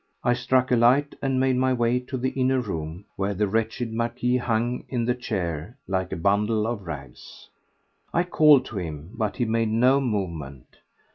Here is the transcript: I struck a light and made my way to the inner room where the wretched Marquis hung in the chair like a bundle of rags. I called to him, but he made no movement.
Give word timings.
I 0.23 0.33
struck 0.33 0.71
a 0.71 0.75
light 0.75 1.13
and 1.21 1.39
made 1.39 1.57
my 1.57 1.73
way 1.73 1.99
to 1.99 2.17
the 2.17 2.29
inner 2.31 2.59
room 2.59 3.05
where 3.17 3.35
the 3.35 3.47
wretched 3.47 3.93
Marquis 3.93 4.37
hung 4.37 4.83
in 4.89 5.05
the 5.05 5.13
chair 5.13 5.77
like 5.87 6.11
a 6.11 6.15
bundle 6.15 6.65
of 6.65 6.87
rags. 6.87 7.47
I 8.11 8.23
called 8.23 8.65
to 8.65 8.79
him, 8.79 9.11
but 9.13 9.37
he 9.37 9.45
made 9.45 9.69
no 9.69 10.01
movement. 10.01 10.79